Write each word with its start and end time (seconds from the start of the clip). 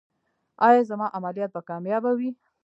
ایا 0.67 0.81
زما 0.89 1.05
عملیات 1.17 1.49
به 1.53 1.61
کامیابه 1.69 2.11
وي؟ 2.17 2.29